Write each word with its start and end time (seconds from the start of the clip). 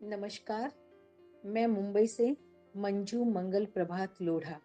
नमस्कार, 0.00 0.72
मैं 1.46 1.66
मुंबई 1.66 2.06
से 2.06 2.36
मंजू 2.74 3.24
मंगल 3.24 3.64
प्रभात 3.64 4.20
लोढ़ा। 4.22 4.58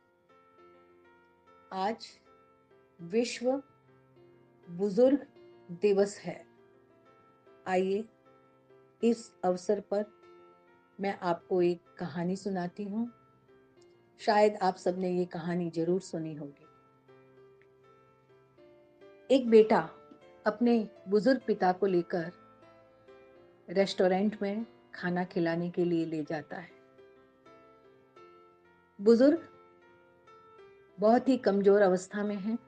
आज 1.72 2.06
विश्व 3.00 3.50
बुज़ुर्ग 4.68 5.26
दिवस 5.82 6.18
है। 6.20 6.36
आइए 7.68 8.04
इस 9.04 9.32
अवसर 9.44 9.80
पर 9.92 10.06
मैं 11.00 11.18
आपको 11.22 11.62
एक 11.62 11.82
कहानी 12.00 12.36
सुनाती 12.36 12.84
हूँ। 12.84 13.08
शायद 14.22 14.58
आप 14.62 14.76
सबने 14.76 15.12
ये 15.12 15.26
कहानी 15.26 15.70
ज़रूर 15.70 16.02
सुनी 16.02 16.34
होगी। 16.36 16.68
एक 19.30 19.50
बेटा 19.50 19.90
अपने 20.46 20.78
बुज़ुर्ग 21.10 21.42
पिता 21.48 21.72
को 21.72 21.86
लेकर 21.86 22.32
रेस्टोरेंट 23.70 24.42
में 24.42 24.66
खाना 24.96 25.24
खिलाने 25.24 25.70
के 25.70 25.86
लिए 25.86 26.06
ले 26.06 26.24
जाता 26.24 26.58
है। 26.58 26.70
बुज़ुर्ग 29.02 29.50
बहुत 31.00 31.30
ही 31.30 31.38
कमज़ोर 31.38 31.82
अवस्था 31.82 32.24
में 32.24 32.36
हैं। 32.36 32.60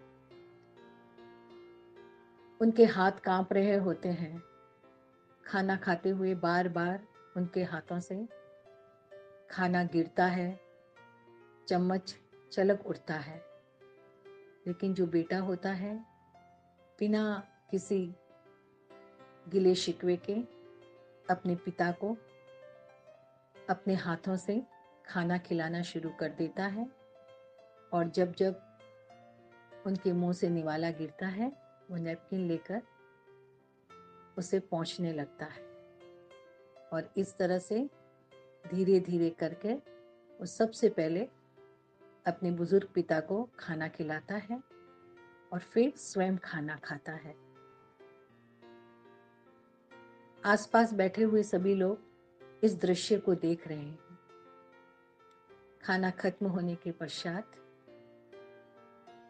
उनके 2.61 2.85
हाथ 2.85 3.11
काँप 3.11 3.53
रहे 3.53 3.75
होते 3.75 4.09
हैं। 4.09 4.43
खाना 5.45 5.75
खाते 5.75 6.09
हुए 6.09 6.35
बार 6.35 6.69
बार 6.69 7.07
उनके 7.37 7.63
हाथों 7.63 7.99
से 7.99 8.27
खाना 9.49 9.83
गिरता 9.83 10.25
है। 10.25 10.59
चम्मच 11.67 12.15
चलक 12.51 12.87
उठता 12.87 13.13
है। 13.13 13.45
लेकिन 14.67 14.93
जो 14.93 15.07
बेटा 15.07 15.39
होता 15.39 15.69
है, 15.69 16.05
बिना 16.99 17.47
किसी 17.71 18.15
गिले 19.49 19.75
शिकवे 19.75 20.17
के 20.17 20.54
अपने 21.29 21.55
पिता 21.55 21.91
को 21.91 22.17
अपने 23.69 23.95
हाथों 23.95 24.37
से 24.37 24.63
खाना 25.05 25.37
खिलाना 25.37 25.81
शुरू 25.81 26.09
कर 26.09 26.29
देता 26.29 26.65
है 26.65 26.91
और 27.93 28.09
जब 28.09 28.33
जब 28.33 28.61
उनके 29.87 30.13
मुँह 30.13 30.33
से 30.33 30.49
निवाला 30.49 30.91
गिरता 30.91 31.27
है, 31.27 31.51
वो 31.91 31.97
नैपकिन 31.97 32.39
लेकर 32.39 32.81
उसे 34.37 34.59
पहुँचने 34.59 35.13
लगता 35.13 35.45
है। 35.45 35.63
और 36.93 37.13
इस 37.17 37.37
तरह 37.37 37.59
से 37.59 37.89
धीरे 38.73 38.99
धीरे 38.99 39.29
करके 39.29 39.73
वो 40.39 40.45
सबसे 40.45 40.89
पहले 40.89 41.29
अपने 42.27 42.51
बुज़ुर्ग 42.51 42.87
पिता 42.93 43.19
को 43.19 43.49
खाना 43.59 43.87
खिलाता 43.87 44.35
है 44.35 44.63
और 45.53 45.59
फिर 45.59 45.93
स्वयं 45.95 46.37
खाना 46.37 46.75
खाता 46.75 47.11
है। 47.11 47.44
आसपास 50.45 50.93
बैठे 50.93 51.23
हुए 51.23 51.43
सभी 51.43 51.73
लोग 51.75 52.63
इस 52.63 52.75
दृश्य 52.79 53.17
को 53.17 53.35
देख 53.35 53.67
रहे 53.67 53.77
हैं। 53.77 54.17
खाना 55.83 56.09
खत्म 56.09 56.47
होने 56.47 56.75
के 56.75 56.91
पश्चात 56.91 57.51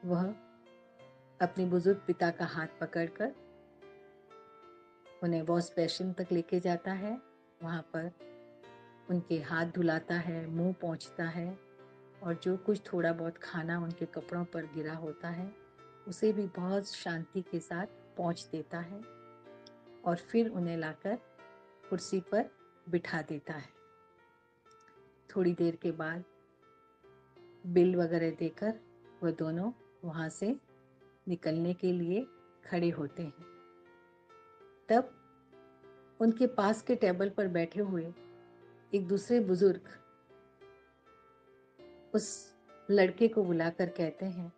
वह 0.05 0.23
अपने 1.41 1.66
बुज़ुर्ग 1.66 2.02
पिता 2.08 2.31
का 2.31 2.45
हाथ 2.45 2.67
पकड़कर 2.81 3.33
उन्हें 5.23 5.41
वॉश 5.41 5.71
बेसिन 5.75 6.13
तक 6.13 6.31
लेके 6.31 6.59
जाता 6.59 6.91
है। 6.91 7.21
वहाँ 7.63 7.81
पर 7.95 8.11
उनके 9.09 9.41
हाथ 9.41 9.66
धुलाता 9.66 10.16
है, 10.16 10.47
मुँह 10.47 10.73
पहुँचता 10.73 11.23
है 11.23 11.59
और 12.23 12.39
जो 12.43 12.58
कुछ 12.58 12.81
थोड़ा 12.93 13.13
बहुत 13.13 13.38
खाना 13.38 13.80
उनके 13.80 14.05
कपड़ों 14.05 14.45
पर 14.45 14.66
गिरा 14.66 14.95
होता 14.95 15.30
है, 15.30 15.52
उसे 16.08 16.33
भी 16.33 16.47
बहुत 16.47 16.93
शांति 16.93 17.41
के 17.41 17.59
साथ 17.59 17.86
पहुँच 18.17 18.47
देता 18.52 18.80
है। 18.80 19.25
और 20.06 20.16
फिर 20.31 20.50
उन्हें 20.50 20.78
लाकर 20.78 21.16
कुर्सी 21.89 22.20
पर 22.31 22.50
बिठा 22.88 23.22
देता 23.22 23.53
है। 23.53 23.73
थोड़ी 25.30 25.53
देर 25.53 25.75
के 25.75 25.92
बाद 25.92 26.23
बिल 27.67 27.95
वगैरह 27.95 28.31
देकर 28.31 28.80
वह 29.23 29.31
दोनों 29.31 29.72
वहाँ 30.03 30.30
से 30.30 30.55
निकलने 31.27 31.73
के 31.73 31.92
लिए 31.92 32.26
खड़े 32.66 32.89
होते 32.89 33.23
हैं। 33.23 33.45
तब 34.89 35.11
उनके 36.20 36.48
पास 36.48 36.82
के 36.82 36.95
टेबल 36.95 37.30
पर 37.30 37.48
बैठे 37.48 37.80
हुए 37.80 38.14
एक 38.93 39.08
दूसरे 39.08 39.39
बुज़ुर्ग 39.39 39.89
उस 42.14 42.27
लड़के 42.92 43.27
को 43.27 43.43
बुलाकर 43.43 43.89
कहते 43.89 44.26
हैं, 44.26 44.52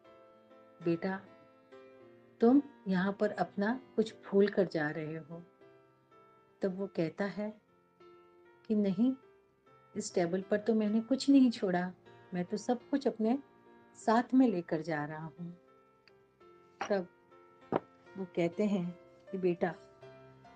बेटा 0.81 1.19
तुम 2.41 2.61
यहाँ 2.87 3.11
पर 3.19 3.31
अपना 3.31 3.79
कुछ 3.95 4.13
भूल 4.25 4.47
कर 4.47 4.67
जा 4.67 4.89
रहे 4.89 5.15
हो। 5.15 5.41
तब 6.61 6.77
वो 6.79 6.87
कहता 6.87 7.25
है 7.25 7.49
कि 8.67 8.75
नहीं, 8.75 9.13
इस 9.95 10.13
टेबल 10.15 10.41
पर 10.41 10.57
तो 10.57 10.73
मैंने 10.73 11.01
कुछ 11.01 11.29
नहीं 11.29 11.51
छोड़ा। 11.51 11.91
मैं 12.33 12.45
तो 12.45 12.57
सब 12.57 12.89
कुछ 12.89 13.07
अपने 13.07 13.37
साथ 13.97 14.33
में 14.33 14.47
लेकर 14.47 14.81
जा 14.81 15.03
रहा 15.05 15.25
हूँ। 15.25 15.51
तब 16.89 17.07
वो 18.17 18.25
कहते 18.35 18.65
हैं 18.65 18.99
कि 19.31 19.37
बेटा, 19.37 19.73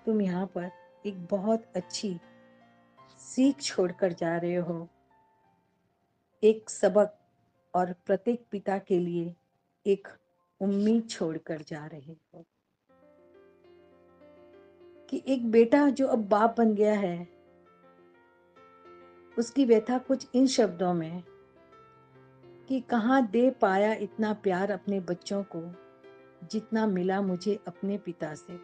तुम 0.06 0.22
यहाँ 0.22 0.46
पर 0.46 0.70
एक 1.06 1.26
बहुत 1.26 1.66
अच्छी 1.76 2.20
सीख 3.20 3.62
छोड़कर 3.62 4.14
जा 4.14 4.38
रहे 4.38 4.56
हो। 4.56 4.88
एक 6.44 6.70
सबक 6.70 7.18
और 7.74 7.94
प्रत्येक 8.06 8.46
पिता 8.52 8.78
के 8.78 9.00
लिए 9.00 9.36
एक 9.86 10.08
उम्मीद 10.62 11.10
छोड़कर 11.10 11.62
जा 11.62 11.86
रहे 11.86 12.14
हो। 12.14 12.46
कि 15.10 15.24
एक 15.28 15.52
बेटा 15.52 15.90
जो 15.90 16.08
अब 16.08 16.30
बाप 16.30 16.56
बन 16.58 16.76
गया 16.76 16.94
है, 16.94 17.28
उसकी 19.38 19.66
व्यथा 19.66 19.98
कुछ 19.98 20.28
इन 20.36 20.48
शब्दों 20.48 20.94
में 20.94 21.24
कि 22.70 22.80
कहाँ 22.80 23.28
दे 23.28 23.52
पाया 23.52 23.94
इतना 23.94 24.34
प्यार 24.34 24.72
अपने 24.72 25.00
बच्चों 25.00 25.44
को, 25.56 25.76
जितना 26.48 26.88
मिला 26.88 27.22
मुझे 27.22 27.60
अपने 27.68 27.98
पिता 27.98 28.36
से। 28.36 28.60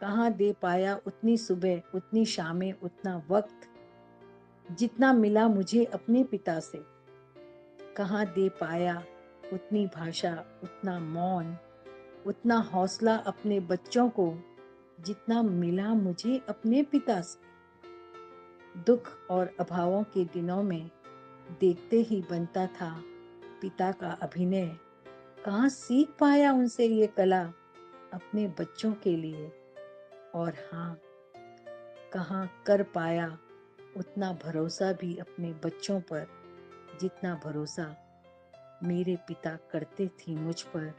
कहाँ 0.00 0.32
दे 0.32 0.52
पाया 0.52 1.00
उतनी 1.06 1.36
सुबह, 1.36 1.82
उतनी 1.94 2.24
शामें, 2.24 2.72
उतना 2.72 3.22
वक्त, 3.28 3.68
जितना 4.72 5.12
मिला 5.12 5.48
मुझे 5.48 5.84
अपने 5.84 6.24
पिता 6.24 6.60
से। 6.60 6.84
कहाँ 7.96 8.26
दे 8.26 8.48
पाया 8.48 9.04
उतनी 9.52 9.86
भाषा, 9.86 10.44
उतना 10.62 10.98
मौन, 10.98 11.56
उतना 12.26 12.56
हौसला 12.56 13.16
अपने 13.16 13.60
बच्चों 13.60 14.08
को, 14.08 14.34
जितना 15.00 15.42
मिला 15.42 15.94
मुझे 15.94 16.42
अपने 16.48 16.82
पिता 16.82 17.20
से। 17.20 17.52
दुख 18.80 19.28
और 19.30 19.56
अभावों 19.60 20.02
के 20.02 20.24
दिनों 20.24 20.62
में 20.62 20.90
देखते 21.60 21.96
ही 21.96 22.24
बनता 22.30 22.66
था 22.66 23.02
पिता 23.62 23.92
का 23.92 24.10
अभिनय। 24.10 24.76
कहाँ 25.44 25.68
सीख 25.68 26.08
पाया 26.20 26.52
उनसे 26.52 26.86
ये 26.86 27.06
कला 27.06 27.42
अपने 28.12 28.46
बच्चों 28.48 28.92
के 28.92 29.16
लिए? 29.16 29.52
और 30.34 30.54
हाँ 30.72 31.00
कहाँ 32.12 32.62
कर 32.66 32.82
पाया 32.82 33.38
उतना 33.96 34.32
भरोसा 34.32 34.92
भी 34.92 35.16
अपने 35.16 35.52
बच्चों 35.52 36.00
पर, 36.00 36.26
जितना 37.00 37.40
भरोसा 37.44 37.96
मेरे 38.82 39.16
पिता 39.16 39.56
करते 39.70 40.08
थे 40.08 40.34
मुझ 40.34 40.62
पर, 40.62 40.94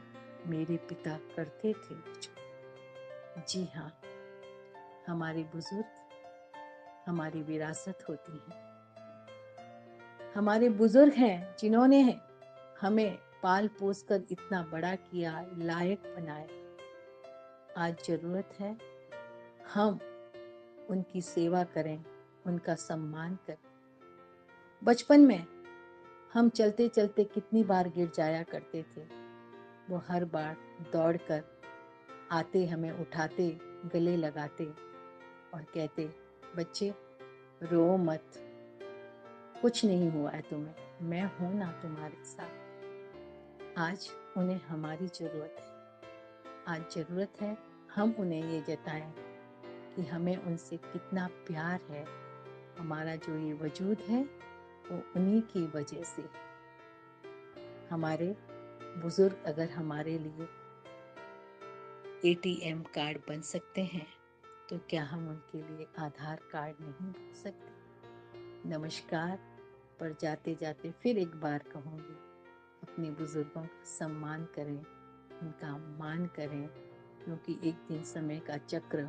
मेरे 0.46 0.76
पिता 0.76 1.18
करते 1.36 1.72
थे 1.72 1.94
मुझ 1.94 2.26
पर। 2.26 3.44
जी 3.48 3.64
हाँ 3.74 4.00
हमारे 5.06 5.42
बुज़ुर्ग, 5.42 5.84
हमारी 7.06 7.42
विरासत 7.42 7.98
होती 8.08 8.32
है। 8.32 8.62
हमारे 10.34 10.68
बुज़ुर्ग 10.68 11.12
हैं, 11.12 11.56
जिन्होंने 11.58 12.20
हमें 12.80 13.18
पाल 13.42 13.68
पोस 13.68 14.02
कर 14.02 14.22
इतना 14.30 14.62
बड़ा 14.62 14.94
किया, 14.94 15.46
लायक 15.58 16.02
बनाया। 16.16 16.46
आज 17.76 18.06
ज़रूरत 18.06 18.56
है, 18.60 18.76
हम 19.74 19.98
उनकी 20.90 21.22
सेवा 21.22 21.64
करें, 21.64 22.04
उनका 22.46 22.74
सम्मान 22.74 23.38
करें। 23.46 23.56
बचपन 24.84 25.20
में 25.20 25.53
हम 26.34 26.48
चलते 26.48 26.88
चलते 26.88 27.24
कितनी 27.24 27.64
बार 27.64 27.88
गिर 27.88 28.12
जाया 28.14 28.42
करते 28.42 28.82
थे। 28.82 29.00
वो 29.90 30.02
हर 30.08 30.24
बार 30.24 30.56
दौड़कर 30.92 31.44
आते 32.32 32.66
हमें 32.66 32.92
उठाते, 32.92 33.58
गले 33.92 34.16
लगाते 34.16 34.64
और 35.54 35.62
कहते, 35.62 36.14
बच्चे, 36.56 36.94
रो 37.62 37.96
मत। 37.96 38.24
कुछ 39.62 39.84
नहीं 39.84 40.10
हुआ 40.10 40.30
है 40.30 40.42
तुम्हें। 40.42 40.74
मैं 41.02 41.22
हूँ 41.22 41.54
ना 41.58 41.72
तुम्हारे 41.72 42.24
साथ। 42.24 42.50
आज 43.78 44.10
उन्हें 44.36 44.60
हमारी 44.60 45.06
ज़रूरत 45.06 45.56
है। 45.58 45.74
आज 46.68 46.94
ज़रूरत 46.94 47.32
है 47.40 47.58
हम 47.94 48.14
उन्हें 48.18 48.50
ये 48.50 48.60
जताएँ 48.60 49.14
कि 49.96 50.02
हमें 50.02 50.36
उनसे 50.36 50.76
कितना 50.76 51.26
प्यार 51.26 51.80
है। 51.90 52.06
हमारा 52.78 53.16
जो 53.16 53.38
ये 53.38 53.52
वजूद 53.52 53.98
है 53.98 54.53
वो 54.90 55.02
उन्हीं 55.16 55.40
की 55.42 55.66
वजह 55.66 56.02
से 56.04 56.24
हमारे 57.90 58.34
बुज़ुर्ग 59.02 59.42
अगर 59.46 59.70
हमारे 59.70 60.18
लिए 60.18 60.48
एटीएम 62.30 62.82
कार्ड 62.94 63.18
बन 63.28 63.40
सकते 63.40 63.82
हैं 63.84 64.06
तो 64.70 64.78
क्या 64.90 65.04
हम 65.04 65.28
उनके 65.28 65.58
लिए 65.58 65.86
आधार 65.98 66.40
कार्ड 66.52 66.76
नहीं 66.80 67.12
बन 67.12 67.32
सकते? 67.34 68.68
नमस्कार, 68.68 69.38
पर 70.00 70.16
जाते 70.20 70.54
जाते 70.54 70.90
फिर 71.02 71.18
एक 71.18 71.34
बार 71.36 71.64
कहूँगी, 71.72 72.16
अपने 72.82 73.10
बुज़ुर्गों 73.10 73.62
का 73.62 73.84
सम्मान 73.84 74.44
करें, 74.54 74.78
उनका 75.42 75.76
मान 75.98 76.26
करें, 76.26 76.66
क्योंकि 77.24 77.58
एक 77.68 77.86
दिन 77.88 78.02
समय 78.04 78.38
का 78.38 78.56
चक्र 78.56 79.08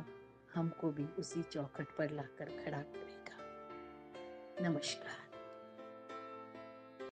हमको 0.54 0.90
भी 0.90 1.06
उसी 1.18 1.42
चौखट 1.42 1.96
पर 1.98 2.10
लाकर 2.10 2.48
खड़ा 2.64 2.82
करेगा। 2.82 4.68
नमस्कार। 4.68 5.25